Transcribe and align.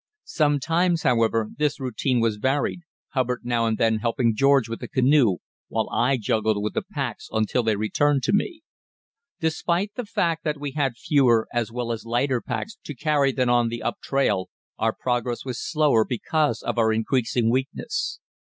Sometimes, 0.25 1.03
however, 1.03 1.49
this 1.57 1.79
routine 1.79 2.19
was 2.21 2.37
varied, 2.37 2.79
Hubbard 3.09 3.41
now 3.43 3.67
and 3.67 3.77
then 3.77 3.99
helping 3.99 4.35
George 4.35 4.67
with 4.67 4.79
the 4.79 4.87
canoe 4.87 5.37
while 5.67 5.87
I 5.91 6.17
juggled 6.17 6.63
with 6.63 6.73
the 6.73 6.81
packs 6.81 7.29
until 7.31 7.61
they 7.61 7.75
returned 7.75 8.23
to 8.23 8.33
me. 8.33 8.63
Despite 9.39 9.93
the 9.93 10.07
fact 10.07 10.43
that 10.43 10.59
we 10.59 10.71
had 10.71 10.97
fewer 10.97 11.47
as 11.53 11.71
well 11.71 11.91
as 11.91 12.03
lighter 12.03 12.41
packs 12.41 12.77
to 12.85 12.95
carry 12.95 13.31
than 13.31 13.47
on 13.47 13.67
the 13.67 13.83
up 13.83 13.99
trail, 14.01 14.49
our 14.79 14.95
progress 14.99 15.45
was 15.45 15.61
slower 15.61 16.03
because 16.03 16.63
of 16.63 16.79
our 16.79 16.91
increasing 16.91 17.51
weakness. 17.51 18.19